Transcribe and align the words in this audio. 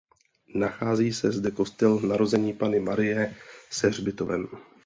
Nachází 0.55 1.13
se 1.13 1.31
zde 1.31 1.51
kostel 1.51 1.99
Narození 1.99 2.53
Panny 2.53 2.79
Marie 2.79 3.35
se 3.69 3.87
hřbitovem. 3.87 4.47